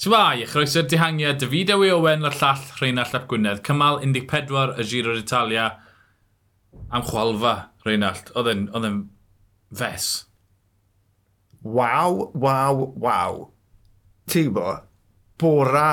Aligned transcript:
Twai, 0.00 0.46
chroeso'r 0.48 0.86
dihangiad, 0.88 1.42
David 1.42 1.74
Ewy 1.74 1.90
Owen, 1.92 2.22
Lyr 2.24 2.32
Llall, 2.32 2.62
Rheinald 2.78 3.10
Llap 3.12 3.26
Gwynedd. 3.28 3.58
Cymal 3.66 3.98
14 4.00 4.78
y 4.80 4.84
Giro 4.88 5.12
d'Italia 5.12 5.66
Am 6.88 7.02
chwalfa, 7.04 7.52
Rheinald. 7.84 8.30
Oedd 8.32 8.48
e'n 8.48 9.02
fes. 9.76 10.06
Waw, 11.60 12.30
waw, 12.32 12.80
waw. 12.96 13.42
Ti 14.32 14.46
bo, 14.48 14.78
bora 15.36 15.90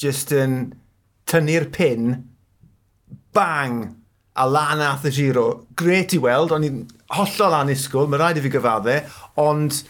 just 0.00 0.32
yn 0.32 0.56
tynnu'r 1.28 1.68
pin, 1.76 2.08
bang, 3.36 3.82
a 4.32 4.48
lan 4.48 4.80
ath 4.80 5.04
y 5.12 5.12
Giro. 5.18 5.46
Gret 5.76 6.16
i 6.16 6.24
weld, 6.24 6.56
o'n 6.56 6.64
i'n 6.70 6.82
hollol 7.20 7.60
anusgwyl, 7.60 8.08
mae 8.08 8.24
rhaid 8.24 8.40
i 8.40 8.48
fi 8.48 8.56
gyfadde, 8.56 9.02
ond 9.44 9.82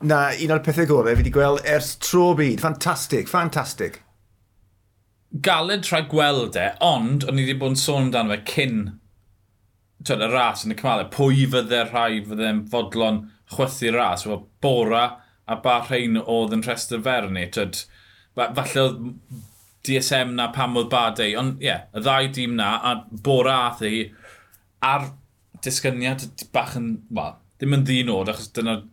na 0.00 0.20
un 0.32 0.54
o'r 0.54 0.62
pethau 0.64 0.88
gorau 0.88 1.12
fi 1.12 1.22
wedi 1.22 1.32
gweld 1.34 1.66
ers 1.68 1.94
tro 2.00 2.30
byd. 2.38 2.62
Fantastic, 2.62 3.28
fantastic. 3.28 4.00
Galed 5.46 5.86
rhaid 5.86 6.08
gweld 6.10 6.56
e, 6.58 6.70
ond 6.84 7.26
o'n 7.28 7.38
i 7.38 7.44
wedi 7.44 7.58
bod 7.60 7.76
yn 7.76 7.80
sôn 7.80 8.08
amdano 8.08 8.34
fe 8.34 8.40
cyn 8.54 8.80
twyd, 10.06 10.24
y 10.24 10.30
ras 10.32 10.64
yn 10.64 10.74
y 10.74 10.78
cymalau. 10.80 11.06
E, 11.06 11.12
pwy 11.14 11.46
fydde 11.52 11.84
rhai 11.90 12.22
fydde'n 12.26 12.64
fodlon 12.72 13.22
chwythu 13.54 13.92
ras? 13.94 14.26
Wel, 14.26 14.42
Bora 14.64 15.04
a 15.50 15.58
ba 15.60 15.80
rhain 15.84 16.18
oedd 16.20 16.56
yn 16.56 16.64
rhestr 16.64 17.02
fer 17.04 17.28
ni. 17.30 17.46
Twyd, 17.52 17.84
falle 18.38 18.84
oedd 18.86 19.00
DSM 19.86 20.34
na 20.36 20.48
pam 20.54 20.76
oedd 20.80 20.90
Badei, 20.92 21.34
ond 21.38 21.60
ie, 21.60 21.70
yeah, 21.70 21.86
y 21.96 22.02
ddau 22.04 22.28
dîm 22.36 22.56
na, 22.58 22.72
a 22.84 22.96
Bora 23.10 23.56
ath 23.68 23.84
hi, 23.84 24.06
e 24.08 24.86
ar 24.86 25.10
disgyniad 25.64 26.24
bach 26.54 26.74
yn, 26.78 26.94
wel, 27.12 27.36
ddim 27.60 27.76
yn 27.76 27.84
ddyn 27.88 28.12
oed, 28.12 28.32
achos 28.32 28.48
dyna'r 28.56 28.84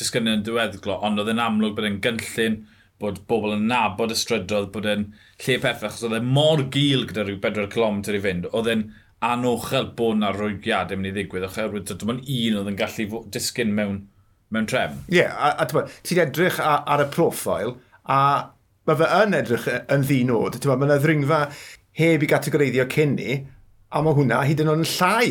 disgynion 0.00 0.44
diweddglo, 0.46 0.98
ond 1.06 1.20
oedd 1.22 1.30
e'n 1.32 1.42
amlwg 1.42 1.76
bod 1.76 1.88
e'n 1.88 2.00
gynllun, 2.04 2.60
bod 3.02 3.20
bobl 3.30 3.56
yn 3.56 3.66
nabod 3.70 4.14
y 4.14 4.18
strydodd, 4.18 4.70
bod 4.74 4.88
e'n 4.90 5.08
lle 5.44 5.56
peffach, 5.62 6.00
oedd 6.02 6.18
e 6.18 6.22
mor 6.24 6.62
gil 6.74 7.06
gyda 7.08 7.26
rhyw 7.26 7.40
4 7.42 7.68
km 7.72 8.00
i 8.14 8.22
fynd, 8.24 8.48
oedd 8.52 8.70
e'n 8.72 8.84
anochel 9.24 9.90
bod 9.96 10.20
na 10.20 10.32
rwygiad 10.34 10.92
yn 10.94 11.00
mynd 11.00 11.12
i 11.12 11.14
ddigwydd, 11.18 11.46
oherwydd 11.48 11.94
dim 11.94 12.12
ond 12.14 12.26
un 12.36 12.58
oedd 12.60 12.70
yn 12.72 12.78
gallu 12.80 13.22
disgyn 13.34 13.72
mewn, 13.76 14.02
mewn 14.54 14.68
trefn. 14.70 15.00
Ie, 15.08 15.22
yeah, 15.22 15.32
a, 15.34 15.64
a 15.64 15.86
ti'n 16.06 16.22
edrych 16.26 16.60
ar, 16.62 16.84
ar 16.94 17.04
y 17.06 17.08
profil, 17.14 17.76
a 18.04 18.20
mae 18.84 19.00
fe 19.00 19.10
yn 19.22 19.38
edrych 19.38 19.68
e, 19.70 19.80
yn 19.94 20.04
ddinod, 20.04 20.58
ti'n 20.60 20.74
mae 20.74 20.88
yna 20.88 21.00
ddringfa 21.00 21.40
heb 22.00 22.24
i 22.24 22.30
gategoreiddio 22.30 22.86
cynni, 22.92 23.40
a 23.94 24.02
mae 24.04 24.16
hwnna 24.18 24.42
hyd 24.44 24.64
yn 24.64 24.72
oed 24.72 24.84
yn 24.84 24.92
llai, 24.96 25.28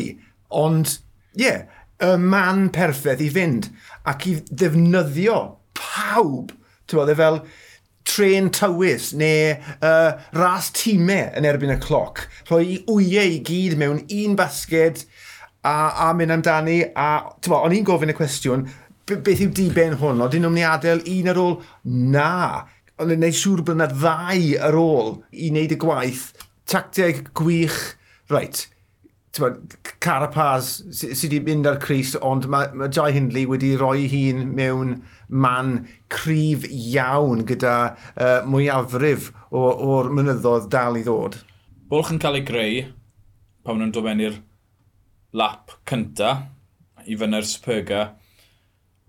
ond 0.64 0.96
ie, 1.38 1.46
yeah, 1.46 1.64
y 2.04 2.14
man 2.20 2.68
perffaith 2.74 3.22
i 3.24 3.30
fynd 3.32 3.70
ac 4.10 4.26
i 4.28 4.34
ddefnyddio 4.50 5.38
pawb. 5.78 6.52
Ti'n 6.84 7.00
bod, 7.00 7.12
e 7.12 7.16
fel 7.18 7.40
tren 8.04 8.50
tywys 8.52 9.12
neu 9.16 9.54
uh, 9.80 10.12
ras 10.36 10.70
tîmau 10.76 11.32
yn 11.38 11.48
erbyn 11.48 11.74
y 11.74 11.78
cloc. 11.82 12.26
Rhoi 12.50 12.82
wyau 12.88 13.36
i 13.36 13.40
gyd 13.46 13.78
mewn 13.80 14.02
un 14.04 14.36
basged 14.38 15.06
a, 15.64 16.08
a 16.08 16.12
mynd 16.16 16.36
amdani. 16.36 16.80
A, 16.92 17.08
ti'n 17.40 17.54
bod, 17.54 17.64
o'n 17.64 17.76
i'n 17.78 17.88
gofyn 17.88 18.12
y 18.12 18.18
cwestiwn, 18.18 18.68
beth 19.08 19.42
yw 19.46 19.50
diben 19.56 19.98
hwn? 20.00 20.22
Oedden 20.24 20.44
nhw'n 20.44 20.56
mynd 20.58 20.64
i 20.64 20.68
adael 20.68 21.04
un 21.16 21.32
ar 21.32 21.40
ôl? 21.40 21.58
Na. 22.14 22.34
Ond 23.00 23.10
yn 23.10 23.18
gwneud 23.18 23.40
siŵr 23.40 23.64
bod 23.64 23.78
yna 23.78 23.90
ddau 23.90 24.46
ar 24.68 24.78
ôl 24.78 25.16
i 25.32 25.50
wneud 25.50 25.74
y 25.74 25.80
gwaith. 25.80 26.28
Tactiau 26.70 27.24
gwych. 27.36 27.80
Reit, 28.32 28.66
Carapaz 29.34 30.68
sydd 30.94 31.32
wedi 31.32 31.40
mynd 31.42 31.66
ar 31.66 31.80
Cris, 31.82 32.12
ond 32.22 32.46
mae, 32.50 32.68
mae 32.78 32.92
Jai 32.94 33.10
Hindley 33.16 33.48
wedi 33.50 33.72
rhoi 33.80 34.06
hun 34.12 34.44
mewn 34.54 34.92
man 35.28 35.88
cryf 36.12 36.66
iawn 36.70 37.42
gyda 37.48 37.74
uh, 38.14 38.44
mwyafrif 38.46 39.32
o'r 39.50 40.12
mynyddodd 40.14 40.68
dal 40.70 41.00
i 41.00 41.02
ddod. 41.06 41.40
Bwlch 41.90 42.12
yn 42.14 42.20
cael 42.22 42.38
ei 42.38 42.46
greu 42.46 42.84
pan 43.66 43.80
nhw'n 43.80 43.94
dod 43.96 44.06
mewn 44.06 44.22
i'r 44.28 44.38
lap 45.34 45.74
cynta 45.90 46.30
i 47.04 47.18
fyny'r 47.18 47.48
Superga. 47.48 48.04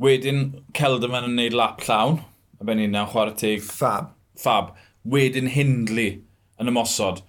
Wedyn 0.02 0.42
Celderman 0.76 1.30
yn 1.30 1.38
gwneud 1.38 1.56
lap 1.56 1.86
llawn, 1.86 2.20
a 2.60 2.66
ben 2.68 2.82
i'n 2.82 2.98
chwarae 3.12 3.38
teg... 3.40 3.64
Fab. 3.64 4.10
Fab. 4.36 4.74
Wedyn 5.06 5.54
Hindley 5.54 6.18
yn 6.60 6.72
ymosod 6.72 7.22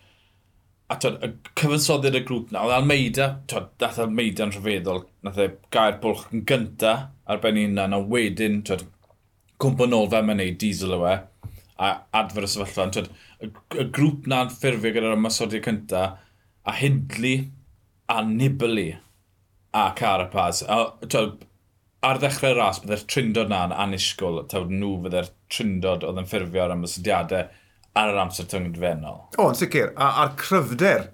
a 0.87 0.97
twyd, 1.03 1.17
y 1.25 1.31
cyfansoddiad 1.59 2.19
y 2.19 2.23
grŵp 2.27 2.53
na, 2.55 2.63
oedd 2.67 2.77
Almeida, 2.77 3.29
twyd, 3.51 3.73
dath 3.83 3.99
Almeida 4.03 4.47
yn 4.47 4.53
rhyfeddol, 4.55 5.03
nath 5.27 5.41
e 5.43 5.49
gair 5.75 5.97
bwlch 6.03 6.29
yn 6.31 6.45
gynta 6.47 6.93
ar 7.27 7.41
ben 7.43 7.59
un 7.59 7.75
na, 7.81 7.99
wedyn, 8.13 8.61
twyd, 8.67 8.85
cwmpa 9.63 9.89
nôl 9.91 10.07
fe 10.13 10.23
mae'n 10.23 10.41
neud 10.43 10.61
diesel 10.63 10.95
o 10.95 11.01
e, 11.11 11.17
a 11.83 11.91
adfer 12.21 12.47
y 12.47 12.53
sefyllfa, 12.53 12.87
twyd, 12.95 13.11
y, 13.43 13.51
y 13.83 13.89
grŵp 13.99 14.31
na'n 14.31 14.55
ffurfio 14.55 14.95
gyda'r 14.95 15.19
ymwysodiad 15.19 15.67
cynta, 15.67 16.05
a 16.67 16.79
Hindley, 16.79 17.49
a 18.13 18.23
Nibali, 18.29 18.89
a 19.75 19.89
Carapaz, 19.99 20.63
a 20.71 20.81
twyd, 21.03 21.43
ar 22.07 22.23
ddechrau 22.23 22.55
ras, 22.55 22.79
byddai'r 22.83 23.03
e'r 23.03 23.11
trindod 23.11 23.51
na'n 23.51 23.75
anisgwl, 23.75 24.45
taw 24.53 24.69
nhw 24.71 24.95
fyddai'r 25.03 25.27
e'r 25.27 25.35
trindod 25.51 26.07
oedd 26.07 26.23
yn 26.23 26.31
ffurfio 26.31 26.63
ar 26.63 26.77
ymwysodiadau, 26.77 27.51
ar 27.97 28.13
yr 28.13 28.21
amser 28.21 28.49
tyngdfennol. 28.51 29.23
O, 29.39 29.49
yn 29.51 29.59
sicr. 29.59 29.93
A, 29.97 30.13
a'r 30.25 30.35
cryfder 30.41 31.09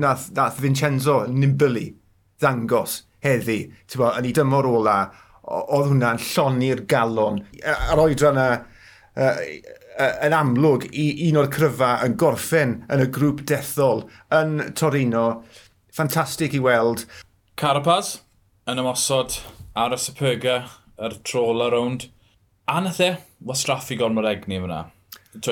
nath, 0.00 0.30
nath 0.36 0.60
Vincenzo 0.62 1.24
Nibali 1.28 1.90
ddangos 2.40 3.02
heddi, 3.24 3.62
ti'n 3.88 4.02
bod, 4.02 4.18
yn 4.20 4.28
ei 4.28 4.34
dymor 4.36 4.68
ola, 4.68 4.96
oedd 5.46 5.90
hwnna'n 5.90 6.20
lloni'r 6.22 6.84
galon. 6.90 7.40
Ar 7.64 8.02
oedran 8.02 8.40
yna, 8.40 8.48
yn 10.26 10.36
amlwg, 10.36 10.88
i, 10.92 11.06
un 11.28 11.40
o'r 11.40 11.50
cryfa 11.52 11.92
yn 12.06 12.16
gorffen 12.20 12.80
yn 12.92 13.04
y 13.04 13.08
grŵp 13.12 13.44
dethol 13.48 14.04
yn 14.34 14.58
Torino. 14.78 15.26
Ffantastig 15.96 16.56
i 16.56 16.60
weld. 16.62 17.06
Carapaz 17.56 18.18
yn 18.68 18.82
ymosod 18.82 19.38
ar 19.78 19.94
y 19.96 20.00
Superga, 20.00 20.58
yr 21.00 21.16
troll 21.24 21.64
around. 21.64 22.10
A 22.68 22.80
nath 22.82 23.00
e, 23.00 23.14
wastraffu 23.46 23.96
gormod 24.00 24.28
egni 24.28 24.60
fyna 24.60 24.84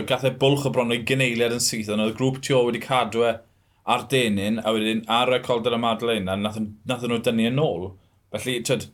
gath 0.09 0.27
e 0.28 0.33
bwlch 0.41 0.67
o 0.69 0.72
bron 0.75 0.93
o'i 0.95 1.03
gyneiliad 1.09 1.55
yn 1.56 1.62
syth, 1.62 1.91
ond 1.93 2.05
oedd 2.05 2.17
grŵp 2.19 2.41
tio 2.45 2.62
wedi 2.67 2.83
cadw 2.83 3.25
e 3.28 3.34
ar 3.95 4.06
denyn, 4.11 4.61
a 4.65 4.72
wedyn 4.72 5.05
ar 5.12 5.33
y 5.37 5.41
colder 5.45 5.77
y 5.77 5.81
Madeleine, 5.81 6.31
a 6.31 6.37
nath, 6.41 6.61
nath 6.89 7.05
nhw 7.05 7.21
dynnu 7.25 7.45
e 7.45 7.50
yn 7.53 7.61
ôl. 7.61 7.91
Felly, 8.33 8.56
twyd, 8.65 8.89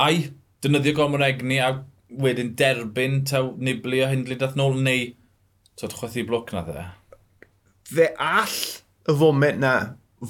ai, 0.00 0.30
dynyddio 0.64 0.96
gomor 0.96 1.24
egni, 1.26 1.60
a 1.60 1.82
wedyn 2.24 2.54
derbyn, 2.58 3.20
taw 3.28 3.52
niblu 3.60 4.00
a 4.04 4.08
hindlu 4.10 4.38
dath 4.40 4.56
nôl, 4.58 4.78
neu, 4.80 5.10
twyd, 5.80 5.96
chwethu 5.98 6.24
blwc 6.28 6.54
na 6.56 6.64
dde? 6.66 6.86
Fe 7.90 8.08
all 8.16 8.58
y 9.10 9.16
foment 9.20 9.60
na 9.60 9.74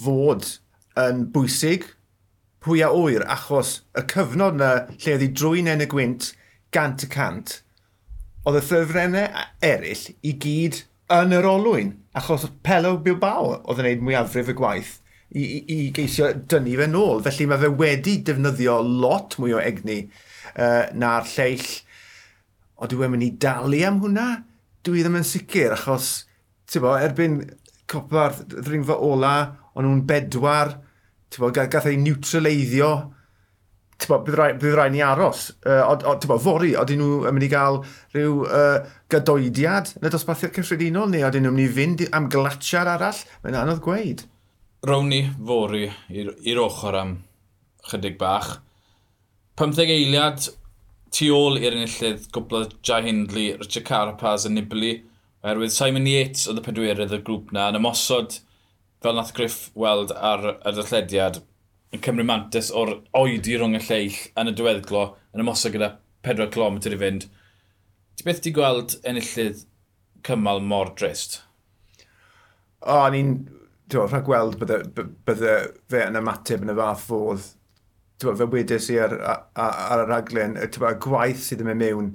fod 0.04 0.46
yn 0.98 1.26
bwysig 1.34 1.86
pwy 2.64 2.82
a 2.84 2.90
wyr, 2.92 3.24
achos 3.30 3.80
y 3.96 4.04
cyfnod 4.10 4.58
na 4.58 4.70
lle 4.90 5.14
oedd 5.14 5.24
hi 5.24 5.30
drwy'n 5.32 5.70
en 5.72 5.84
y 5.84 5.88
gwynt 5.90 6.32
gant 6.74 7.06
y 7.06 7.08
cant, 7.10 7.60
oedd 8.48 8.60
y 8.60 8.64
ffurfrennau 8.64 9.44
eraill 9.64 10.06
i 10.24 10.32
gyd 10.40 10.82
yn 11.12 11.34
yr 11.36 11.48
olwyn, 11.50 11.94
achos 12.16 12.46
Pelo 12.64 12.96
Bilbao 13.02 13.56
oedd 13.58 13.80
yn 13.82 13.86
gwneud 13.86 14.04
mwyafrif 14.06 14.52
y 14.52 14.56
gwaith 14.56 14.96
i, 15.30 15.42
i, 15.42 15.60
i 15.74 15.78
geisio 15.94 16.30
dynnu 16.50 16.76
fe 16.80 16.88
nôl. 16.90 17.22
Felly 17.26 17.46
mae 17.50 17.60
fe 17.62 17.70
wedi 17.82 18.16
defnyddio 18.26 18.78
lot 18.86 19.36
mwy 19.42 19.54
o 19.56 19.62
egni 19.62 20.00
uh, 20.06 20.88
na'r 20.96 21.28
lleill. 21.34 21.66
O, 22.80 22.88
dwi 22.88 23.02
wedi 23.02 23.12
mynd 23.14 23.26
i 23.26 23.30
dalu 23.44 23.84
am 23.86 24.00
hwnna? 24.04 24.28
Dwi 24.86 25.04
ddim 25.04 25.18
yn 25.20 25.26
sicr, 25.28 25.74
achos, 25.76 26.24
bo, 26.80 26.94
erbyn 26.96 27.42
copa'r 27.90 28.38
ddringfa 28.54 28.96
ola, 29.04 29.34
o'n 29.76 29.84
nhw'n 29.84 30.06
bedwar, 30.08 30.78
bo, 31.36 31.50
gath 31.52 31.90
ei 31.90 31.98
neutraleiddio 32.00 32.94
bydd 34.08 34.36
rhaid, 34.38 34.58
bydd 34.62 34.76
rhaid 34.78 34.94
ni 34.94 35.02
aros. 35.04 35.50
Uh, 35.66 35.82
o, 35.84 35.96
o, 36.12 36.14
bo, 36.30 36.38
fori, 36.40 36.72
oedden 36.78 37.02
nhw 37.02 37.28
yn 37.28 37.36
mynd 37.36 37.46
i 37.46 37.50
gael 37.52 37.80
rhyw 38.14 38.44
uh, 38.46 38.88
gadoediad 39.12 39.94
yn 39.98 40.08
y 40.08 40.12
dosbarthiad 40.14 40.54
cyffredinol 40.56 41.10
neu 41.12 41.26
oedden 41.26 41.46
nhw'n 41.46 41.58
mynd 41.58 41.66
i 41.66 41.74
fynd 41.76 42.06
am 42.16 42.30
glatsiar 42.32 42.90
arall? 42.94 43.20
Mae'n 43.44 43.58
anodd 43.62 43.82
gweud. 43.84 44.24
Rown 44.88 45.10
ni 45.12 45.24
fori 45.36 45.90
i'r 46.08 46.62
ochr 46.64 46.96
am 47.02 47.18
chydig 47.90 48.16
bach. 48.20 48.58
15 49.60 49.92
eiliad 49.92 50.46
tu 51.12 51.28
ôl 51.34 51.58
i'r 51.60 51.74
enillydd 51.76 52.28
gwbl 52.32 52.68
Jai 52.86 53.02
Hindley, 53.04 53.52
Richard 53.58 53.86
Carapaz 53.88 54.46
a 54.46 54.52
Nibli, 54.52 54.94
oherwydd 55.44 55.74
Simon 55.74 56.06
Yates 56.08 56.46
oedd 56.48 56.60
y 56.62 56.64
pedwerydd 56.64 57.12
y 57.16 57.20
grŵp 57.26 57.50
na, 57.56 57.68
yn 57.72 57.80
ymosod 57.80 58.38
fel 59.02 59.16
nath 59.16 59.32
Griff 59.36 59.70
weld 59.78 60.12
ar 60.16 60.46
y 60.54 60.72
ddyllediad, 60.76 61.40
yn 61.94 62.02
cymryd 62.04 62.28
mantis 62.28 62.70
o'r 62.70 62.96
oedi 63.18 63.56
rhwng 63.58 63.76
y 63.78 63.82
lleill 63.86 64.18
yn 64.38 64.50
y 64.52 64.56
diweddglo 64.56 65.04
yn 65.34 65.42
ymosod 65.44 65.74
gyda 65.74 65.92
4 66.26 66.50
km 66.54 66.78
i 66.86 66.98
fynd. 67.00 67.26
Ti 68.16 68.26
beth 68.26 68.42
ti 68.44 68.52
gweld 68.54 68.98
enillydd 69.08 69.64
cymal 70.26 70.60
mor 70.62 70.92
drist? 70.98 71.40
O, 72.80 73.02
ni'n 73.12 73.34
rhaid 73.90 74.26
gweld 74.26 74.58
bydde, 74.60 75.06
bydde 75.26 75.54
fe 75.90 76.04
yn 76.06 76.18
ymateb 76.20 76.64
yn 76.64 76.72
y 76.72 76.76
fath 76.78 77.06
fodd. 77.08 77.48
Twa, 78.20 78.36
fe 78.36 78.46
wedys 78.52 78.90
i 78.92 78.98
ar, 79.00 79.16
ar, 79.16 79.44
ar 79.56 80.04
y 80.04 80.08
raglen, 80.10 80.58
twa, 80.74 80.92
gwaith 81.00 81.42
sydd 81.46 81.64
yn 81.64 81.70
mynd 81.70 81.82
mewn 81.82 82.10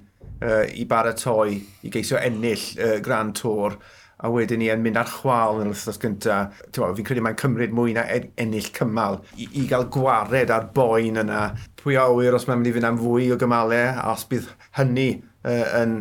uh, 0.46 0.64
i 0.70 0.86
baratoi 0.90 1.60
i 1.84 1.92
geisio 1.94 2.22
ennill 2.22 2.66
uh, 2.78 2.98
Grand 3.04 3.36
Tour 3.38 3.80
a 4.18 4.32
wedyn 4.32 4.62
ni 4.62 4.70
yn 4.72 4.84
mynd 4.84 5.00
ar 5.00 5.10
chwal 5.12 5.60
yn 5.60 5.70
yr 5.70 5.74
wythnos 5.74 6.00
gyntaf. 6.02 6.62
Fi'n 6.76 7.08
credu 7.08 7.24
mae'n 7.26 7.40
cymryd 7.40 7.74
mwy 7.76 7.96
na 7.98 8.06
ennill 8.42 8.70
cymal 8.76 9.20
i, 9.36 9.48
i 9.48 9.66
gael 9.70 9.88
gwared 9.92 10.54
ar 10.54 10.70
boen 10.76 11.20
yna. 11.26 11.42
Pwy 11.82 12.00
a 12.00 12.08
wyr 12.14 12.38
os 12.38 12.48
mae'n 12.48 12.62
mynd 12.62 12.72
i 12.72 12.76
fynd 12.78 12.90
am 12.90 13.02
fwy 13.02 13.32
o 13.36 13.40
gymalau, 13.42 13.90
a 13.96 14.14
os 14.14 14.28
bydd 14.32 14.48
hynny 14.80 15.10
uh, 15.44 15.66
yn 15.82 16.00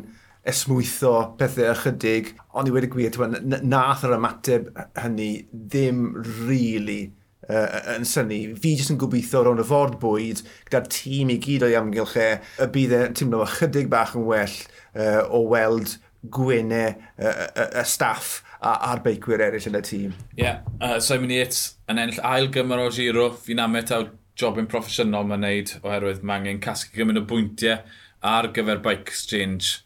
esmwytho 0.48 1.16
pethau 1.40 1.72
ychydig. 1.72 2.34
Ond 2.54 2.70
i 2.70 2.74
wedi 2.74 2.92
gwir, 2.92 3.18
nath 3.42 4.06
yr 4.06 4.16
ymateb 4.18 4.70
hynny 5.00 5.30
ddim 5.50 6.06
really 6.46 7.02
uh, 7.48 7.96
yn 7.96 8.06
syni. 8.08 8.40
Fi 8.60 8.74
jyst 8.78 8.94
yn 8.94 9.00
gobeithio 9.00 9.42
rhwng 9.44 9.62
y 9.62 9.66
ford 9.68 9.98
bwyd 10.02 10.44
gyda'r 10.68 10.88
tîm 10.92 11.32
i 11.34 11.38
gyd 11.42 11.66
o'i 11.66 11.76
amgylch 11.78 12.16
e, 12.20 12.30
y 12.62 12.70
bydd 12.76 12.96
e'n 12.98 13.18
teimlo 13.18 13.42
ychydig 13.46 13.90
bach 13.92 14.14
yn 14.18 14.26
well 14.28 14.58
uh, 14.94 15.22
o 15.26 15.44
weld 15.50 15.96
gwynau 16.32 16.90
y, 16.90 16.96
e, 17.18 17.28
y, 17.28 17.46
e, 17.46 17.64
y 17.64 17.80
e, 17.80 17.84
staff 17.88 18.40
a, 18.60 18.74
a'r 18.90 19.02
beicwyr 19.04 19.44
eraill 19.46 19.68
yn 19.70 19.78
y 19.78 19.82
tîm. 19.84 20.12
Ie, 20.36 20.42
yeah. 20.44 20.60
uh, 20.80 20.98
Simon 21.04 21.32
Yates 21.34 21.74
yn 21.90 22.00
ennill 22.00 22.22
ail 22.24 22.50
gymar 22.54 22.84
o 22.84 22.90
giro, 22.94 23.30
fi'n 23.44 23.62
amet 23.64 23.92
ametaw 23.92 24.08
jobyn 24.40 24.68
proffesiynol 24.70 25.28
mae'n 25.30 25.44
neud 25.44 25.72
oherwydd 25.82 26.24
mae 26.26 26.40
angen 26.40 26.62
casgu 26.62 26.96
gymryd 26.96 27.20
o 27.22 27.26
bwyntiau 27.30 27.82
ar 28.24 28.48
gyfer 28.56 28.80
bike 28.82 29.12
exchange 29.12 29.84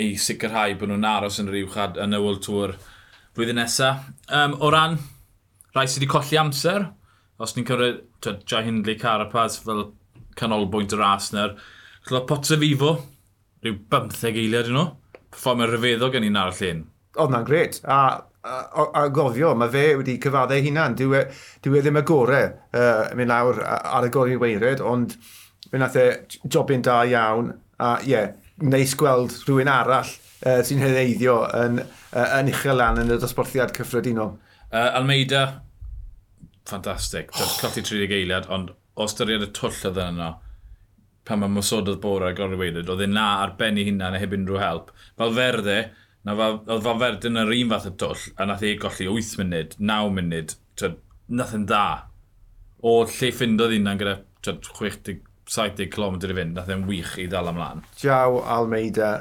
i 0.00 0.14
sicrhau 0.20 0.74
bod 0.80 0.90
nhw'n 0.90 1.08
aros 1.08 1.38
yn 1.40 1.50
yr 1.52 1.60
uwchad 1.62 2.00
yn 2.02 2.16
y 2.16 2.20
World 2.22 2.42
Tour 2.44 2.74
blwyddyn 3.36 3.60
nesaf. 3.60 4.08
Um, 4.32 4.56
o 4.60 4.70
ran 4.72 4.98
rhai 5.76 5.86
sydd 5.86 6.02
wedi 6.02 6.10
colli 6.10 6.40
amser, 6.40 6.88
os 7.38 7.54
ni'n 7.56 7.68
cyrraedd 7.68 8.44
Jai 8.48 8.64
Hindley 8.66 8.96
Carapaz 9.00 9.58
fel 9.62 9.90
canolbwynt 10.40 10.94
y 10.96 11.00
ras 11.00 11.30
na'r 11.34 11.56
Potter 12.28 12.58
Fifo, 12.60 12.96
rhyw 13.64 13.78
15 13.92 14.30
eiliad 14.32 14.70
yn 14.70 14.78
nhw 14.78 14.86
performer 15.36 15.72
rhyfeddol 15.74 16.12
gen 16.14 16.26
i'n 16.26 16.40
arall 16.40 16.56
llun. 16.60 16.82
Oedd 17.16 17.32
na'n 17.32 17.46
gret. 17.48 17.80
A, 17.84 18.00
a, 18.42 18.56
a, 18.56 18.86
a 19.02 19.04
gofio, 19.14 19.52
mae 19.58 19.72
fe 19.72 19.86
wedi 20.00 20.16
cyfaddau 20.22 20.64
hunan. 20.64 20.96
Dwi, 20.98 21.20
e, 21.20 21.24
dwi 21.64 21.80
e 21.80 21.84
ddim 21.84 22.00
y 22.00 22.04
gorau 22.08 22.48
uh, 22.48 23.04
mynd 23.18 23.32
lawr 23.32 23.60
ar 23.66 24.08
y 24.08 24.12
gorau 24.14 24.40
weired, 24.42 24.82
ond 24.84 25.16
fe 25.70 25.80
nath 25.82 25.98
e 26.00 26.08
jobyn 26.48 26.84
da 26.86 27.02
iawn. 27.08 27.52
A 27.82 27.98
ie, 28.00 28.14
yeah, 28.14 28.32
neis 28.64 28.94
gweld 28.96 29.34
rhywun 29.44 29.68
arall 29.68 30.08
uh, 30.08 30.62
sy'n 30.64 30.80
heddeiddio 30.80 31.36
yn, 31.58 31.82
uh, 31.82 32.26
yn 32.38 32.50
uchel 32.52 32.80
lan 32.80 33.02
yn 33.02 33.12
y 33.12 33.20
dosbarthiad 33.20 33.74
cyffredinol. 33.76 34.36
Uh, 34.70 34.96
Almeida, 34.96 35.44
ffantastig. 36.66 37.30
Oh. 37.36 37.52
Colli 37.60 37.84
30 37.84 38.16
eiliad, 38.16 38.48
ond 38.52 38.72
o 38.96 39.08
styried 39.10 39.44
y 39.44 39.50
twll 39.56 39.76
oedd 39.90 40.00
yna, 40.00 40.32
pan 41.26 41.42
mae 41.42 41.50
mosododd 41.50 41.98
a 41.98 42.32
gorau 42.38 42.58
weidyd, 42.60 42.88
oedd 42.88 43.04
e 43.04 43.08
na 43.10 43.26
ar 43.42 43.56
benni 43.58 43.84
hynna 43.86 44.10
hunan 44.10 44.20
heb 44.22 44.36
unrhyw 44.36 44.60
help. 44.62 44.92
Fel 45.18 45.34
ferde, 45.34 45.78
na 46.26 46.36
oedd 46.38 46.84
fel 46.84 47.00
ferde 47.02 47.30
yn 47.30 47.40
yr 47.42 47.54
un 47.56 47.72
fath 47.74 47.88
y 47.90 47.94
twll, 48.02 48.26
a 48.38 48.46
nath 48.46 48.64
ei 48.66 48.78
golli 48.82 49.08
8 49.10 49.40
munud, 49.42 49.76
9 49.92 50.14
munud, 50.18 50.56
nath 51.40 51.54
yn 51.58 51.66
dda. 51.66 51.86
O 52.86 52.98
lle 53.04 53.32
ffindodd 53.34 53.74
hunan 53.74 54.00
gyda 54.00 54.16
60, 54.46 55.20
70 55.50 55.90
km 55.94 56.18
i 56.22 56.38
fynd, 56.38 56.56
nath 56.56 56.72
e'n 56.72 56.86
wych 56.88 57.16
i 57.22 57.28
ddal 57.30 57.50
ymlaen. 57.50 57.82
Jaw 58.02 58.40
Almeida, 58.56 59.12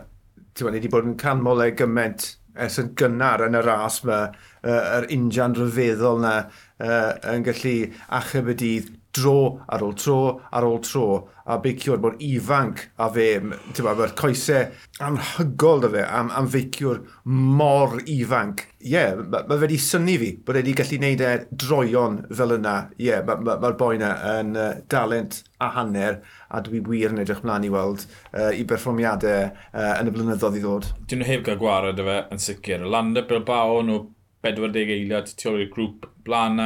ti'n 0.54 0.70
ni 0.70 0.80
wedi 0.80 0.92
bod 0.94 1.10
yn 1.10 1.18
canmolau 1.22 1.72
e 1.72 1.78
gyment 1.78 2.30
gymaint 2.30 2.34
ers 2.66 2.78
yn 2.80 2.94
gynnar 3.00 3.44
yn 3.44 3.58
y 3.58 3.62
ras 3.66 4.00
yma, 4.04 4.20
yr 4.64 4.72
uh, 4.72 4.92
er 5.00 5.08
injan 5.14 5.56
rhyfeddol 5.58 6.22
yna 6.22 6.36
uh, 6.46 7.10
yn 7.34 7.44
gallu 7.46 7.74
achub 8.20 8.54
y 8.54 8.56
dydd 8.62 8.94
dro 9.16 9.40
ar 9.72 9.84
ôl 9.86 9.96
tro 9.98 10.20
ar 10.52 10.66
ôl 10.68 10.80
tro 10.84 11.06
a 11.46 11.58
beiciwr 11.62 12.00
mor 12.02 12.16
ifanc 12.26 12.82
a 12.98 13.08
fe, 13.14 13.28
mae'r 13.40 14.14
coesau 14.18 14.66
anhygol 15.06 15.84
da 15.84 15.92
fe 15.94 16.06
am, 16.06 16.32
am 16.34 16.48
feiciwr 16.52 17.04
mor 17.26 18.00
ifanc. 18.02 18.66
Ie, 18.86 18.92
yeah, 18.92 19.14
mae 19.18 19.46
ma 19.46 19.58
fe 19.58 19.62
wedi 19.66 19.78
syni 19.82 20.18
fi 20.22 20.32
bod 20.46 20.60
wedi 20.60 20.74
gallu 20.78 21.00
gwneud 21.00 21.24
e 21.26 21.34
droion 21.52 22.18
fel 22.40 22.56
yna. 22.58 22.76
Ie, 22.98 23.10
yeah, 23.10 23.22
mae'r 23.28 23.44
ma, 23.46 23.58
ma 23.62 23.72
boi 23.78 23.94
yna 24.00 24.12
yn 24.36 24.56
uh, 24.58 24.72
dalent 24.92 25.42
a 25.62 25.70
hanner 25.78 26.20
a 26.50 26.62
dwi 26.66 26.82
wir 26.88 27.14
yn 27.14 27.22
edrych 27.24 27.44
mlaen 27.46 27.68
i 27.68 27.72
weld 27.74 28.08
uh, 28.08 28.52
i 28.52 28.66
berfformiadau 28.68 29.48
uh, 29.48 29.94
yn 30.00 30.12
y 30.12 30.16
blynyddoedd 30.16 30.60
i 30.60 30.66
ddod. 30.66 30.90
Dyn 31.06 31.22
nhw 31.24 31.30
heb 31.30 31.46
gael 31.48 31.62
gwared 31.62 32.02
y 32.02 32.10
fe 32.10 32.20
yn 32.36 32.46
sicr. 32.50 32.90
Landa 32.90 33.26
Bilbao 33.30 33.80
nhw 33.86 34.02
40 34.46 34.98
eiliad 34.98 35.32
tu 35.34 35.50
ôl 35.50 35.64
i'r 35.64 35.72
grŵp 35.74 36.10
blaen 36.26 36.62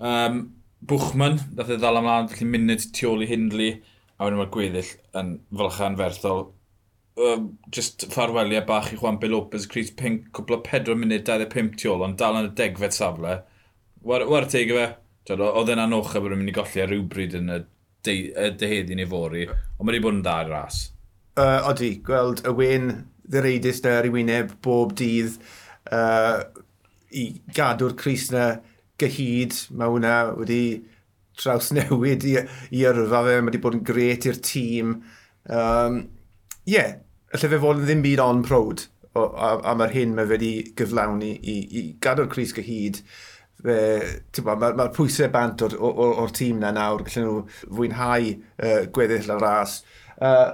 Um, 0.00 0.59
Bwchman, 0.88 1.36
dath 1.56 1.72
e 1.74 1.76
ddal 1.76 2.00
ymlaen, 2.00 2.30
felly 2.30 2.46
munud 2.48 2.86
tu 2.96 3.10
ôl 3.10 3.24
i 3.24 3.28
Hindli, 3.28 3.70
a 4.16 4.24
wedyn 4.24 4.40
mae'r 4.40 4.52
gweddill 4.54 4.92
yn 5.20 5.34
fylcha 5.60 5.90
ferthol. 5.98 6.46
Um, 7.20 7.50
just 7.74 8.06
ffarweliau 8.08 8.64
bach 8.68 8.88
i 8.94 8.96
Juan 8.96 9.18
B. 9.20 9.28
Lopez, 9.28 9.66
Chris 9.68 9.90
Pink, 9.92 10.30
cwbl 10.36 10.56
o 10.56 10.60
4 10.64 10.96
munud 10.96 11.26
25 11.26 11.76
tu 11.76 11.90
ôl, 11.92 12.06
ond 12.06 12.16
dal 12.20 12.38
yn 12.38 12.48
y 12.48 12.54
degfed 12.56 12.96
safle. 12.96 13.34
War, 14.06 14.24
war 14.30 14.48
teg 14.48 14.72
fe, 14.72 14.86
oedd 15.36 15.74
e'n 15.74 15.84
anochaf 15.84 16.24
bod 16.24 16.32
yn 16.32 16.40
mynd 16.40 16.54
i 16.54 16.56
golli 16.56 16.82
ar 16.84 16.88
rhywbryd 16.88 17.36
yn 17.42 17.52
y 17.52 17.60
de, 18.06 18.16
y 18.32 18.48
deheddi 18.56 18.96
neu 18.96 19.10
fori, 19.10 19.44
ond 19.50 19.84
mae 19.84 19.92
wedi 19.92 20.04
bod 20.06 20.16
yn 20.16 20.24
dda 20.24 20.38
i'r 20.44 20.52
ras. 20.54 20.80
Uh, 21.36 21.60
odi, 21.68 21.92
gweld 22.06 22.40
y 22.48 22.54
wyn 22.56 22.90
ddireidus 23.30 23.84
na 23.84 23.98
ar 23.98 24.08
ei 24.08 24.14
wyneb 24.14 24.56
bob 24.64 24.96
dydd 24.98 25.36
uh, 25.92 26.40
i 27.12 27.26
gadw'r 27.56 27.94
Cris 28.00 28.30
na 28.34 28.48
gyhyd, 29.00 29.56
mae 29.76 29.90
hwnna 29.90 30.14
wedi 30.38 30.62
trawsnewid 31.40 32.26
i, 32.28 32.36
i 32.76 32.84
yrfa 32.88 33.24
fe, 33.26 33.36
mae 33.40 33.48
wedi 33.48 33.62
bod 33.64 33.78
yn 33.78 33.84
gret 33.86 34.28
i'r 34.28 34.40
tîm. 34.44 34.96
Ie, 35.48 35.56
um, 35.56 36.00
yeah, 36.68 36.96
allai 37.34 37.52
fe 37.52 37.60
fod 37.62 37.80
yn 37.80 37.88
ddim 37.88 38.04
byd 38.04 38.22
on 38.24 38.42
prod, 38.46 38.84
o, 39.14 39.24
a, 39.26 39.52
a 39.70 39.74
mae'r 39.78 39.96
hyn 39.96 40.16
mae 40.16 40.28
wedi 40.30 40.52
gyflawni 40.78 41.32
i, 41.38 41.56
i, 41.64 41.84
gadw'r 42.02 42.30
Cris 42.32 42.54
gyhyd. 42.56 43.02
Mae'r 43.64 44.46
ma, 44.46 44.72
ma 44.76 44.88
pwysau 44.94 45.30
bant 45.32 45.64
o'r, 45.66 45.76
or, 45.76 46.14
or 46.24 46.34
tîm 46.36 46.60
na 46.62 46.72
nawr, 46.76 47.04
gallen 47.06 47.26
nhw 47.28 47.40
fwynhau 47.68 48.30
uh, 48.32 48.84
gweddill 48.92 49.34
y 49.34 49.40
ras. 49.40 49.80
Uh, 50.20 50.52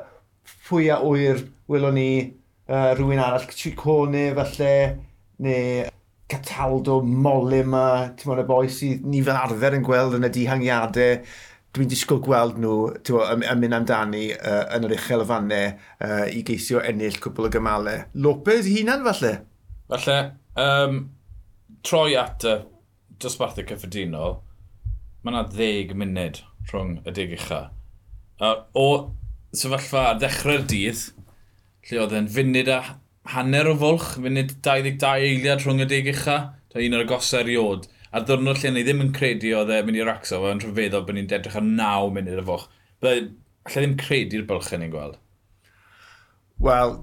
pwy 0.69 0.91
a 0.95 1.01
wyr, 1.03 1.45
wylwn 1.71 1.99
ni 1.99 2.11
uh, 2.69 2.95
rhywun 2.95 3.23
arall, 3.23 3.47
Cicone 3.55 4.29
falle, 4.39 4.73
neu 5.43 5.85
Cataldo, 6.27 7.01
Molyma, 7.07 8.13
ti'n 8.19 8.31
mwyn 8.31 8.43
y 8.43 8.47
boi 8.49 8.71
sydd 8.73 9.05
ni 9.07 9.21
fel 9.27 9.39
arfer 9.39 9.77
yn 9.77 9.85
gweld 9.87 10.17
yn 10.19 10.27
y 10.27 10.31
dihangiadau, 10.35 11.21
dwi'n 11.77 11.91
disgwyl 11.93 12.23
gweld 12.25 12.57
nhw 12.59 12.77
tywa, 13.07 13.29
yn 13.37 13.61
mynd 13.63 13.77
amdani 13.77 14.25
uh, 14.35 14.65
yn 14.75 14.89
yr 14.89 14.97
uchel 14.97 15.23
y 15.23 15.29
fannau 15.29 15.69
uh, 15.77 16.25
i 16.33 16.43
geisio 16.49 16.83
ennill 16.83 17.21
cwbl 17.23 17.47
o 17.47 17.53
gymalau. 17.55 18.03
Lopez 18.27 18.67
hunan 18.73 19.07
falle? 19.07 19.33
Falle. 19.93 20.19
Um, 20.59 20.99
troi 21.87 22.17
at 22.19 22.47
y 22.49 22.57
dosbarthau 23.23 23.69
cyffredinol, 23.69 24.41
mae 25.23 25.35
yna 25.35 25.47
ddeg 25.53 25.95
munud 25.99 26.43
rhwng 26.73 26.99
y 27.07 27.15
deg 27.15 27.37
ucha. 27.39 27.63
Uh, 28.43 28.65
o 28.75 28.89
sefyllfa 29.55 30.09
ar 30.11 30.19
ddechrau'r 30.21 30.67
dydd, 30.75 31.07
lle 31.87 32.03
oedd 32.03 32.19
e'n 32.19 32.33
funud 32.35 32.73
a 32.73 32.81
hanner 33.33 33.71
o 33.71 33.75
fwlch, 33.81 34.15
funud 34.21 34.55
22 34.65 35.27
eiliad 35.29 35.65
rhwng 35.65 35.83
y 35.85 35.89
deg 35.91 36.11
ucha, 36.13 36.39
da 36.73 36.83
un 36.83 36.97
o'r 36.99 37.05
agosau 37.07 37.43
eriod. 37.43 37.89
A 38.15 38.23
ddwrnod 38.23 38.63
lle 38.63 38.73
ni 38.73 38.85
ddim 38.87 39.03
yn 39.05 39.13
credu 39.17 39.53
oedd 39.59 39.73
e 39.75 39.83
mynd 39.85 40.01
i'r 40.01 40.13
axo, 40.13 40.41
oedd 40.41 40.55
e'n 40.55 40.63
rhyfeddol 40.65 41.05
bod 41.09 41.19
ni'n 41.19 41.29
dedrych 41.31 41.59
ar 41.59 41.67
9 41.67 42.15
munud 42.15 42.41
y 42.41 42.47
fwlch. 42.47 42.67
Byddai, 43.03 43.27
allai 43.67 43.85
ddim 43.85 43.99
credu'r 44.01 44.49
bylchau 44.49 44.81
ni'n 44.81 44.95
gweld. 44.95 45.21
Wel, 46.67 46.97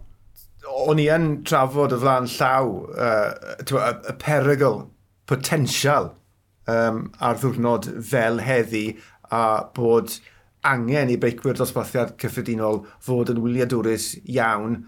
o'n 0.87 1.01
i 1.03 1.07
yn 1.13 1.29
trafod 1.47 1.93
y 1.93 2.01
flan 2.01 2.29
llaw, 2.33 2.73
uh, 2.95 3.55
y, 3.61 3.87
y 4.09 4.17
perygl 4.23 4.83
potensial 5.29 6.13
um, 6.67 7.07
ar 7.23 7.39
ddwrnod 7.41 7.89
fel 8.09 8.41
heddi 8.43 8.85
a 9.33 9.43
bod 9.75 10.17
angen 10.67 11.11
i 11.11 11.19
beicwyr 11.19 11.57
dosbarthiad 11.59 12.15
cyffredinol 12.21 12.83
fod 13.03 13.31
yn 13.33 13.41
wyliadwrus 13.43 14.13
iawn 14.23 14.83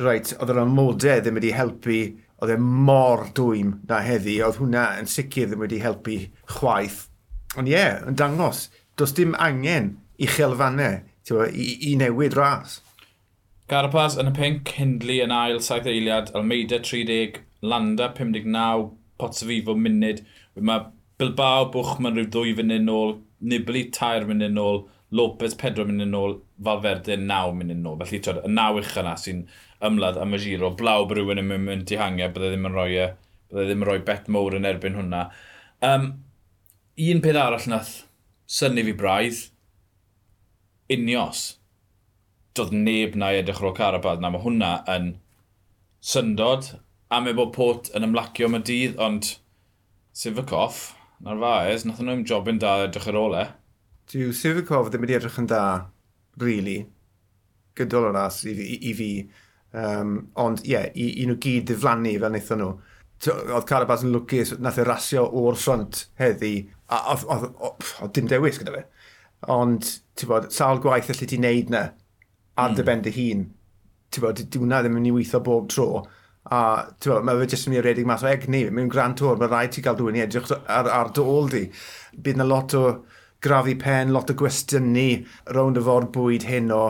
reit, 0.00 0.32
oedd 0.38 0.52
yr 0.52 0.62
amodau 0.62 1.20
ddim 1.20 1.38
wedi 1.40 1.52
helpu, 1.56 1.98
oedd 2.42 2.54
e 2.54 2.58
mor 2.60 3.26
dwym 3.36 3.76
na 3.88 4.00
heddi, 4.04 4.38
oedd 4.44 4.60
hwnna 4.60 4.86
yn 5.00 5.10
sicr 5.10 5.50
ddim 5.50 5.64
wedi 5.64 5.82
helpu 5.82 6.18
chwaith. 6.56 7.06
Ond 7.58 7.68
ie, 7.68 7.76
yeah, 7.76 8.00
yn 8.08 8.16
dangos, 8.18 8.66
does 8.96 9.12
dim 9.16 9.36
angen 9.38 9.96
i 10.18 10.28
chelfannau 10.30 11.02
i, 11.30 11.68
i 11.90 11.94
newid 12.00 12.36
ras. 12.38 12.80
Garapaz 13.70 14.18
yn 14.20 14.28
y 14.28 14.34
pink, 14.36 14.72
Hindley 14.76 15.22
yn 15.24 15.32
ail 15.32 15.60
saith 15.64 15.86
eiliad, 15.88 16.32
Almeida 16.36 16.80
30, 16.82 17.38
Landa 17.62 18.10
59, 18.16 18.90
Potsafifo 19.20 19.76
munud. 19.78 20.24
Mae 20.58 20.88
Bilbao 21.20 21.68
bwch 21.72 22.00
mae'n 22.02 22.18
rhyw 22.18 22.28
ddwy 22.32 22.56
funud 22.58 22.84
nôl, 22.88 23.14
Nibli 23.42 23.86
tair 23.94 24.26
munud 24.28 24.54
nôl, 24.56 24.82
Lopez 25.12 25.54
4 25.60 25.84
munud 25.88 26.06
yn 26.06 26.16
ôl, 26.16 26.38
Falferde 26.64 27.18
9 27.20 27.56
munud 27.58 27.76
yn 27.76 27.88
ôl. 27.88 27.98
Felly, 28.00 28.20
twyd, 28.24 28.42
y 28.48 28.52
9 28.52 28.80
uch 28.80 28.94
yna 29.02 29.14
sy'n 29.20 29.42
ymladd 29.84 30.20
am 30.22 30.36
y 30.36 30.40
giro. 30.40 30.72
Blaw 30.78 31.06
bod 31.06 31.18
rhywun 31.18 31.42
yn 31.42 31.50
mynd 31.50 31.68
mynd 31.68 31.92
i 31.92 31.98
hangiau, 32.00 32.32
byddai 32.32 32.52
ddim 32.54 32.68
yn 32.70 32.76
rhoi, 32.76 32.90
e, 32.96 33.08
byddai 33.50 33.66
ddim 33.68 33.84
yn 33.84 33.90
rhoi 33.90 33.98
bet 34.08 34.30
mowr 34.32 34.56
yn 34.58 34.68
erbyn 34.68 34.96
hwnna. 34.98 35.26
Um, 35.84 36.06
un 37.08 37.24
peth 37.24 37.40
arall 37.42 37.68
nath 37.72 37.92
syni 38.58 38.84
fi 38.88 38.96
braidd, 39.02 39.42
unios. 40.92 41.44
Doedd 42.56 42.72
neb 42.76 43.14
na 43.16 43.32
i 43.32 43.40
edrych 43.40 43.62
ar 43.62 43.70
ôl 43.70 43.76
Carapaz 43.76 44.20
na, 44.20 44.32
mae 44.32 44.44
hwnna 44.44 44.72
yn 44.92 45.14
syndod, 46.04 46.74
a 47.12 47.20
mae 47.20 47.36
bod 47.36 47.52
pot 47.56 47.92
yn 47.96 48.08
ymlacio 48.08 48.48
am 48.48 48.58
y 48.58 48.64
dydd, 48.68 48.98
ond 49.00 49.34
sef 50.16 50.40
y 50.40 50.44
coff, 50.48 50.84
na'r 51.24 51.40
faes, 51.40 51.84
nath 51.88 52.00
nhw'n 52.04 52.24
jobyn 52.28 52.60
da 52.60 52.78
edrych 52.86 53.08
ar 53.12 53.18
ôl 53.20 53.36
e. 53.40 53.50
Dyw 54.12 54.32
Sivikov 54.36 54.90
ddim 54.92 55.06
wedi 55.06 55.16
edrych 55.16 55.38
yn 55.40 55.46
da, 55.48 55.62
really, 56.42 56.82
gydol 57.78 58.10
o 58.10 58.12
ras 58.12 58.42
i, 58.44 58.52
i, 58.52 58.74
i 58.90 58.92
fi. 58.96 59.12
Um, 59.72 60.16
ond 60.36 60.60
ie, 60.66 60.74
yeah, 60.74 60.90
i, 60.92 61.06
i 61.22 61.28
nhw 61.28 61.38
gyd 61.40 61.70
diflannu 61.70 62.12
fel 62.18 62.28
wnaethon 62.28 62.60
nhw. 62.60 62.72
Oedd 63.32 63.68
Carabas 63.70 64.02
yn 64.04 64.12
lwcus, 64.12 64.52
nath 64.60 64.80
e 64.82 64.84
rasio 64.84 65.24
o'r 65.40 65.56
ffront 65.56 66.02
heddi, 66.20 66.66
a 66.92 67.14
oedd 67.14 68.12
dim 68.18 68.28
dewis 68.28 68.60
gyda 68.60 68.74
fe. 68.74 68.82
Ond, 69.52 69.88
ti'n 70.18 70.28
bod, 70.28 70.50
sawl 70.52 70.82
gwaith 70.82 71.08
allai 71.14 71.28
ti 71.30 71.38
wneud 71.40 71.72
na, 71.72 71.86
ar 72.58 72.68
mm. 72.68 72.76
dy 72.76 72.82
hmm. 72.82 72.90
ben 72.90 73.06
dy 73.06 73.14
hun. 73.16 73.46
Ti'n 74.12 74.26
bod, 74.26 74.42
di 74.44 74.60
hwnna 74.60 74.82
ddim 74.82 75.00
yn 75.00 75.08
ei 75.08 75.16
weithio 75.16 75.40
bob 75.46 75.72
tro. 75.72 75.88
A 76.52 76.60
ti'n 76.98 77.14
bod, 77.14 77.24
mae 77.30 77.40
fe 77.40 77.48
jyst 77.54 77.70
yn 77.70 77.72
mynd 77.72 77.80
i 77.80 77.86
redeg 77.88 78.12
mas 78.12 78.26
o 78.26 78.28
egni, 78.28 78.66
Mae'n 78.68 78.92
gran 78.92 79.16
tor, 79.16 79.40
mae 79.40 79.48
rhaid 79.48 79.72
ti 79.72 79.86
gael 79.86 79.96
dwi'n 79.96 80.20
i 80.20 80.26
edrych 80.26 80.52
ar, 80.52 80.92
ar 81.00 81.14
dy 81.16 81.24
ôl 81.24 81.48
di. 81.54 81.64
Bydd 82.12 82.42
na 82.42 82.50
lot 82.50 82.76
o 82.76 82.84
grafu 83.42 83.74
pen, 83.80 84.12
lot 84.14 84.30
o 84.30 84.36
gwestiynu 84.38 85.08
rownd 85.56 85.80
y 85.80 85.84
fod 85.86 86.08
bwyd 86.14 86.46
hyn 86.48 86.70
o 86.74 86.82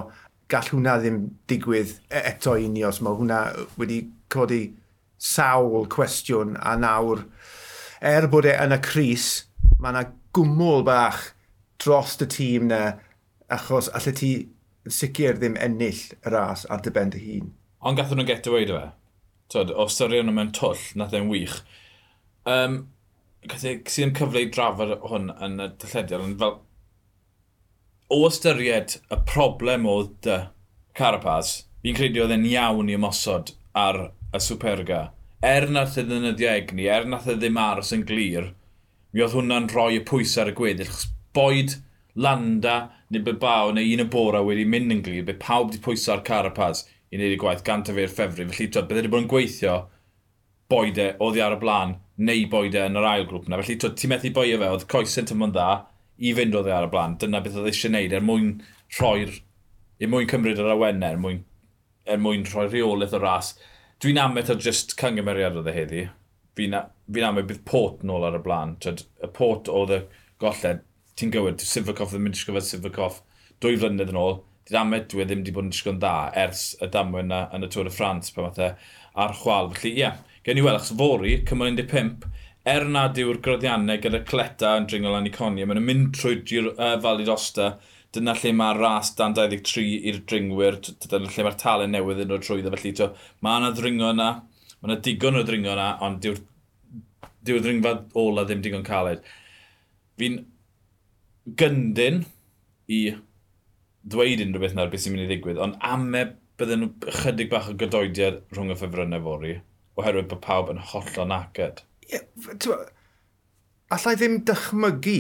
gall 0.53 0.69
hwnna 0.73 0.99
ddim 1.01 1.21
digwydd 1.49 1.97
e- 2.11 2.25
eto 2.33 2.57
unios. 2.61 3.01
Mae 3.01 3.17
hwnna 3.19 3.43
wedi 3.81 4.03
codi 4.33 4.63
sawl 5.23 5.87
cwestiwn 5.93 6.57
a 6.61 6.75
nawr 6.77 7.25
er 8.03 8.27
bod 8.31 8.49
e 8.51 8.55
yn 8.59 8.75
y 8.75 8.81
Cris, 8.83 9.29
mae 9.79 9.95
yna 9.95 10.07
gwmwl 10.35 10.85
bach 10.87 11.31
dros 11.83 12.17
y 12.23 12.29
tîm 12.31 12.69
na 12.71 12.81
achos 13.53 13.91
allai 13.95 14.15
ti 14.19 14.33
sicr 14.91 15.39
ddim 15.39 15.57
ennill 15.63 16.03
y 16.19 16.33
ras 16.35 16.67
ar 16.71 16.83
dy 16.83 16.93
ben 16.95 17.13
dy 17.15 17.21
hun. 17.23 17.53
Ond 17.83 17.99
gathen 17.99 18.19
nhw'n 18.19 18.29
get 18.29 18.49
away 18.51 18.67
dy 18.67 18.77
fe? 18.77 18.91
Tod, 19.53 19.71
o 19.71 19.87
syrio 19.91 20.25
nhw 20.25 20.35
mewn 20.35 20.53
twll, 20.57 20.81
nath 20.99 21.15
e'n 21.17 21.31
wych. 21.31 21.61
Um, 22.49 22.87
sy'n 23.51 24.11
e- 24.11 24.15
cyfle 24.19 24.45
i 24.45 24.51
drafod 24.55 24.95
hwn 25.09 25.33
yn 25.43 25.59
y 25.63 25.69
dyllediad, 25.83 26.21
ond 26.23 26.39
fel 26.43 26.61
o 28.13 28.21
ystyried 28.29 28.99
y 29.09 29.19
problem 29.29 29.87
oedd 29.89 30.13
dy 30.27 30.39
Carapaz, 30.99 31.53
fi'n 31.81 31.97
credu 31.97 32.21
oedd 32.23 32.35
e'n 32.35 32.49
iawn 32.51 32.91
i 32.93 32.97
ymosod 32.99 33.55
ar 33.79 34.03
y 34.37 34.41
Superga. 34.45 35.07
Er 35.43 35.65
nath 35.73 35.97
y 35.99 36.05
ddynyddio 36.05 36.51
egni, 36.53 36.91
er 36.93 37.09
nath 37.09 37.31
e 37.33 37.39
ddim 37.39 37.57
aros 37.59 37.95
yn 37.97 38.05
glir, 38.09 38.51
mi 39.13 39.25
oedd 39.25 39.37
hwnna'n 39.39 39.71
rhoi 39.73 39.97
y 39.97 40.05
pwys 40.09 40.37
ar 40.39 40.53
y 40.53 40.55
gweddill. 40.59 40.93
Boed 41.33 41.79
Landa 42.15 42.77
neu 43.09 43.25
Bilbao 43.25 43.73
neu 43.73 43.95
un 43.95 44.05
y 44.05 44.09
bora 44.13 44.43
wedi 44.45 44.69
mynd 44.69 44.93
yn 44.93 45.03
glir, 45.07 45.25
be 45.25 45.35
pawb 45.41 45.71
wedi 45.71 45.81
pwyso 45.85 46.13
ar 46.13 46.23
Carapaz 46.27 46.85
i 47.09 47.17
wneud 47.17 47.39
y 47.39 47.41
gwaith 47.41 47.65
gant 47.65 47.89
o 47.89 47.97
fe'r 47.97 48.13
ffefru. 48.13 48.47
Felly, 48.53 48.69
tyd, 48.69 48.89
bydde 48.91 49.01
wedi 49.01 49.13
bod 49.15 49.25
yn 49.25 49.33
gweithio, 49.33 49.79
boed 50.73 51.01
e, 51.01 51.09
oedd 51.25 51.41
e 51.41 51.45
ar 51.45 51.57
y 51.57 51.61
blaen, 51.65 51.97
neu 52.29 52.45
boed 52.50 52.76
e 52.76 52.85
yn 52.87 52.99
yr 52.99 53.09
ail 53.09 53.26
grŵp 53.29 53.49
yna. 53.49 53.61
Felly 53.62 53.79
ti'n 53.83 54.12
methu 54.12 54.33
boio 54.35 54.59
fe, 54.61 54.71
oedd 54.75 54.87
coesyn 54.91 55.29
tymon 55.29 55.55
dda 55.55 55.69
i 56.23 56.35
fynd 56.37 56.57
oedd 56.59 56.71
e 56.71 56.75
ar 56.76 56.87
y 56.87 56.93
blaen. 56.93 57.17
Dyna 57.21 57.41
beth 57.43 57.59
oedd 57.59 57.71
eisiau 57.73 57.91
gwneud 57.91 58.17
er 58.17 58.26
mwyn 58.26 58.52
rhoi'r... 58.99 59.35
er 60.02 60.11
mwyn 60.11 60.31
cymryd 60.31 60.61
yr 60.62 60.73
awennau, 60.75 61.14
er 61.14 61.23
mwyn, 61.23 61.43
er 62.11 62.23
mwyn 62.23 62.47
rhoi 62.49 62.67
rheolaeth 62.69 63.17
o 63.17 63.23
ras. 63.23 63.52
Dwi'n 64.02 64.21
amet 64.23 64.50
o 64.50 64.59
just 64.59 64.97
cyngymeriad 65.00 65.59
oedd 65.59 65.71
e 65.71 65.76
heddi. 65.76 66.07
Fi'n 66.59 66.79
fi 67.14 67.26
amet 67.26 67.49
bydd 67.49 67.62
pot 67.69 68.02
nôl 68.07 68.26
ar 68.26 68.38
y 68.38 68.43
blaen. 68.45 68.76
Tyd, 68.83 69.05
y 69.23 69.31
pot 69.37 69.71
oedd 69.73 69.95
y 69.95 70.00
golled, 70.43 70.83
ti'n 71.19 71.31
gywir, 71.35 71.55
Sifrcoff 71.62 72.14
ddim 72.14 72.26
yn 72.29 72.35
disgwyl 72.35 72.64
Sifrcoff 72.67 73.23
dwy 73.62 73.79
flynedd 73.79 74.11
yn 74.12 74.19
ôl. 74.19 74.41
Dwi'n 74.69 74.81
amet 74.83 75.09
dwi 75.12 75.23
e 75.23 75.29
ddim 75.29 75.43
wedi 75.43 75.55
bod 75.55 75.69
yn 75.69 75.73
disgwyl 75.75 75.99
dda 76.02 76.17
ers 76.45 76.67
y 76.83 76.91
damwyn 76.93 77.29
yna 77.29 77.45
yn 77.55 77.67
y 77.67 77.71
Tŵr 77.71 77.91
y 77.91 77.95
Ffrans, 77.95 78.35
pa 78.35 78.47
mathau, 78.47 78.75
e 78.75 79.23
ar 79.25 79.35
chwal. 79.38 79.71
Felly, 79.76 79.95
ie, 79.95 80.02
yeah, 80.02 80.19
Gen 80.43 80.59
i 80.59 80.63
weld, 80.65 80.81
achos 80.81 80.97
fori, 80.99 81.37
cymryd 81.47 81.79
15, 81.87 82.25
er 82.73 82.87
nad 82.91 83.19
yw'r 83.19 83.39
groddiannau 83.45 84.01
gyda 84.03 84.25
cleta 84.27 84.73
yn 84.79 84.89
dringo 84.91 85.13
lan 85.13 85.29
i 85.29 85.35
conia, 85.35 85.67
maen 85.67 85.79
nhw'n 85.79 85.87
mynd 85.87 86.09
trwy 86.19 86.41
gir, 86.47 86.67
uh, 86.73 86.97
Fali 87.05 87.29
osta, 87.31 87.69
dyna 88.15 88.35
lle 88.41 88.53
mae'r 88.59 88.81
ras 88.83 89.13
dan 89.19 89.37
23 89.39 89.85
i'r 90.11 90.19
dringwyr, 90.27 90.81
dyna 91.07 91.31
lle 91.31 91.47
mae'r 91.47 91.59
talen 91.63 91.95
newydd 91.95 92.25
yn 92.27 92.33
dod 92.35 92.43
trwyddo, 92.43 92.75
felly 92.75 92.95
to, 92.99 93.09
mae 93.47 93.63
yna 93.63 93.71
ddringo 93.79 94.11
yna, 94.17 94.29
mae 94.81 94.91
yna 94.91 94.99
digon 95.07 95.39
o 95.39 95.47
ddringo 95.47 95.75
yna, 95.77 95.89
ond 96.09 96.21
dyw'r 96.27 96.43
dyw 97.47 97.63
ddringfa 97.63 97.97
ola 98.19 98.47
ddim 98.47 98.67
digon 98.67 98.87
caled. 98.87 99.23
Fi'n 100.19 100.43
gyndyn 101.59 102.25
i 102.91 103.03
ddweud 104.03 104.43
unrhyw 104.43 104.67
beth 104.67 104.75
nawr 104.79 104.91
beth 104.91 105.07
sy'n 105.07 105.15
mynd 105.15 105.29
i 105.29 105.31
ddigwydd, 105.31 105.63
ond 105.63 105.79
am 105.87 106.11
e 106.19 106.29
bydden 106.59 106.83
nhw 106.83 107.13
chydig 107.23 107.51
bach 107.55 107.71
o 107.71 107.79
gydoediad 107.79 108.43
rhwng 108.51 108.75
y 108.75 108.79
ffefrynnau 108.79 109.23
fori 109.23 109.61
oherwydd 110.01 110.31
bod 110.31 110.43
pawb 110.45 110.73
yn 110.73 110.83
hollol 110.93 111.29
nacyd. 111.31 111.83
Ie, 112.09 112.21
yeah, 112.21 112.87
allai 113.93 114.15
ddim 114.17 114.41
dychmygu 114.49 115.19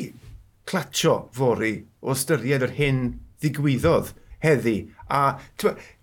clatio 0.68 1.16
fori 1.36 1.74
o 2.00 2.14
ystyried 2.16 2.64
yr 2.66 2.74
hyn 2.78 3.04
ddigwyddodd 3.42 4.12
heddi. 4.44 4.76
A 5.10 5.38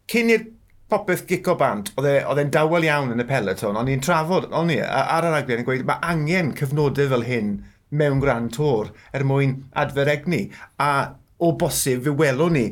cyn 0.09 0.33
i'r 0.35 0.45
popeth 0.89 1.25
gico 1.29 1.55
bant, 1.57 1.91
oedd 1.97 2.09
e, 2.09 2.43
e'n 2.43 2.53
dawel 2.53 2.87
iawn 2.87 3.13
yn 3.13 3.21
y 3.21 3.27
peleton, 3.29 3.77
ond 3.77 3.89
ni'n 3.89 4.01
trafod, 4.03 4.49
ond 4.49 4.71
ni, 4.71 4.79
ar 4.81 5.27
yr 5.27 5.37
aglen 5.37 5.61
yn 5.61 5.67
gweud, 5.67 5.85
mae 5.87 6.01
angen 6.13 6.53
cyfnodau 6.57 7.11
fel 7.11 7.25
hyn 7.27 7.57
mewn 7.89 8.21
gran 8.21 8.49
tor 8.53 8.91
er 9.13 9.25
mwyn 9.25 9.59
adferegni. 9.77 10.47
A 10.81 11.15
o 11.39 11.53
bosib 11.57 12.03
fe 12.05 12.13
welwn 12.13 12.57
ni 12.57 12.65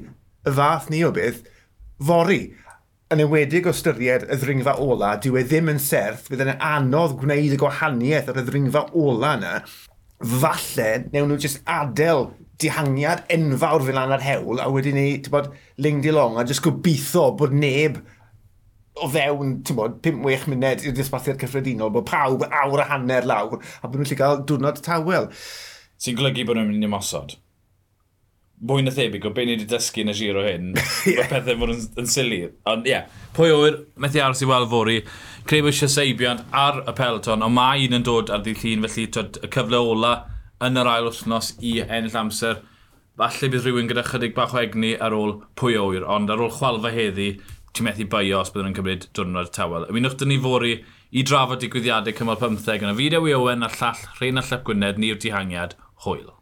y 0.48 0.54
fath 0.60 0.89
ni 0.94 1.04
o 1.06 1.12
beth 1.16 1.44
fori 2.04 2.42
yn 3.14 3.24
ewedig 3.24 3.68
o 3.70 3.72
styried 3.76 4.26
y 4.28 4.36
ddringfa 4.40 4.74
ola, 4.84 5.14
dyw 5.24 5.38
e 5.40 5.44
ddim 5.48 5.72
yn 5.72 5.80
serth, 5.80 6.26
bydd 6.28 6.44
yn 6.44 6.58
anodd 6.58 7.16
gwneud 7.22 7.54
y 7.56 7.60
gwahaniaeth 7.62 8.34
ar 8.34 8.42
y 8.42 8.44
ddringfa 8.48 8.82
ola 9.00 9.36
yna, 9.38 9.54
falle 10.42 10.90
newn 11.14 11.32
nhw 11.32 11.38
jyst 11.46 11.62
adael 11.72 12.28
dihangiad 12.60 13.24
enfawr 13.32 13.86
fel 13.88 13.96
lan 13.96 14.16
ar 14.18 14.26
hewl, 14.26 14.60
a 14.60 14.68
wedyn 14.74 15.00
ni, 15.00 15.08
ti'n 15.24 15.36
bod, 15.38 15.50
ling 15.80 16.04
di 16.04 16.12
long, 16.12 16.36
a 16.36 16.44
jyst 16.48 16.66
gobeithio 16.66 17.30
bod 17.40 17.56
neb 17.56 18.02
o 18.98 19.08
fewn, 19.14 19.60
ti'n 19.64 19.80
bod, 19.80 20.00
5-6 20.04 20.52
munud 20.52 20.84
i'r 20.84 21.00
disbathiad 21.00 21.40
cyffredinol, 21.40 21.94
bod 21.96 22.10
pawb 22.12 22.44
awr 22.50 22.84
a 22.84 22.92
hanner 22.92 23.30
lawr, 23.30 23.62
a 23.62 23.88
bod 23.88 24.02
nhw'n 24.02 24.12
lle 24.12 24.20
cael 24.20 24.44
diwrnod 24.44 24.84
tawel. 24.84 25.32
Sy'n 26.02 26.18
golygu 26.20 26.50
bod 26.50 26.60
nhw'n 26.60 26.74
mynd 26.74 26.90
i 26.90 26.92
mosod? 26.92 27.38
mwy 28.58 28.82
na 28.82 28.92
thebyg 28.92 29.26
o 29.28 29.32
beth 29.34 29.46
ni 29.46 29.54
wedi 29.54 29.68
dysgu 29.70 30.02
yn 30.02 30.12
y 30.12 30.16
giro 30.18 30.44
hyn. 30.46 30.72
yeah. 31.06 31.20
Mae 31.20 31.28
pethau 31.30 31.60
fod 31.62 31.74
yn, 31.74 31.84
yn 32.02 32.08
sili. 32.10 32.40
Ond 32.70 32.88
ie, 32.90 32.96
yeah, 32.96 33.28
pwy 33.38 33.52
o'r 33.54 33.82
methu 34.02 34.22
aros 34.24 34.42
i 34.42 34.50
weld 34.50 34.72
fori. 34.72 34.98
Creu 35.48 35.66
bod 35.66 35.76
eisiau 35.76 35.92
seibiant 35.94 36.42
ar 36.66 36.82
y 36.84 36.96
peloton, 36.98 37.46
ond 37.46 37.56
mae 37.58 37.86
un 37.86 38.00
yn 38.00 38.08
dod 38.08 38.32
ar 38.34 38.42
ddi 38.46 38.56
llun, 38.58 38.88
felly 38.88 39.06
tyd, 39.14 39.38
y 39.46 39.52
cyfle 39.54 39.82
ola 39.94 40.16
yn 40.66 40.82
yr 40.82 40.90
ail 40.90 41.12
wythnos 41.12 41.54
i 41.62 41.78
ennill 41.86 42.18
amser. 42.24 42.64
Falle 43.18 43.52
bydd 43.54 43.66
rhywun 43.66 43.92
gyda 43.92 44.06
chydig 44.06 44.34
bach 44.38 44.56
o 44.56 44.62
egni 44.62 44.96
ar 45.02 45.16
ôl 45.18 45.38
pwy 45.58 45.78
oer, 45.82 46.06
ond 46.18 46.34
ar 46.34 46.42
ôl 46.42 46.54
chwalfa 46.54 46.94
heddi, 46.94 47.36
ti'n 47.78 47.86
methu 47.86 48.10
baio 48.10 48.42
os 48.42 48.50
byddwn 48.54 48.72
yn 48.72 48.78
cymryd 48.78 49.08
diwrnod 49.18 49.54
tawel. 49.54 49.86
Ymunwch 49.92 50.18
dyn 50.22 50.34
ni 50.34 50.40
fori 50.42 50.74
i 51.14 51.26
drafod 51.26 51.62
digwyddiadau 51.62 52.18
cymal 52.18 52.42
15 52.42 52.82
yn 52.82 52.94
y 52.94 52.98
fideo 52.98 53.30
i 53.30 53.38
Owen 53.38 53.66
a 53.66 53.72
llall 53.78 54.02
Rheina 54.18 54.46
Llep 54.46 54.66
Gwynedd 54.66 55.02
ni'r 55.02 55.22
dihangiad 55.22 55.78
hwyl. 56.06 56.37